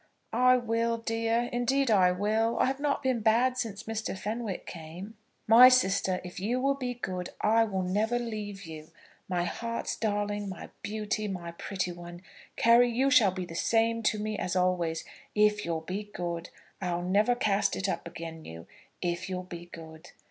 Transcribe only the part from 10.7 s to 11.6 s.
beauty, my